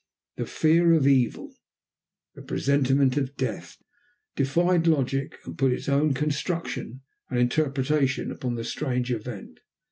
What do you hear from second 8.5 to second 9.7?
the strange event.